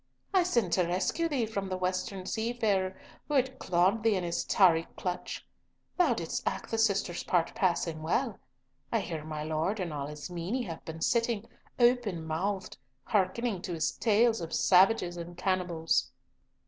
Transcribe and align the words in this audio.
"I 0.33 0.41
sent 0.41 0.73
to 0.73 0.87
rescue 0.87 1.27
thee 1.29 1.45
from 1.45 1.69
the 1.69 1.77
western 1.77 2.25
seafarer 2.25 2.97
who 3.27 3.35
had 3.35 3.59
clawed 3.59 4.01
thee 4.01 4.15
in 4.15 4.23
his 4.23 4.43
tarry 4.43 4.87
clutch. 4.97 5.45
Thou 5.95 6.15
didst 6.15 6.41
act 6.47 6.71
the 6.71 6.79
sister's 6.79 7.23
part 7.23 7.53
passing 7.53 8.01
well. 8.01 8.39
I 8.91 8.99
hear 9.01 9.23
my 9.23 9.43
Lord 9.43 9.79
and 9.79 9.93
all 9.93 10.07
his 10.07 10.27
meine 10.31 10.63
have 10.63 10.83
been 10.85 11.01
sitting, 11.01 11.45
open 11.79 12.25
mouthed, 12.25 12.77
hearkening 13.03 13.61
to 13.61 13.73
his 13.75 13.91
tales 13.91 14.41
of 14.41 14.55
savages 14.55 15.17
and 15.17 15.37
cannibals." 15.37 16.09